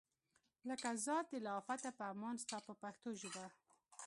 [0.69, 3.45] لکه ذات دی له آفته په امان ستا په پښتو ژبه.